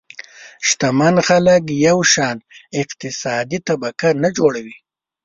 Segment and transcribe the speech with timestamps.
[0.67, 2.37] شتمن خلک یو شان
[2.81, 4.77] اقتصادي طبقه نه جوړوي.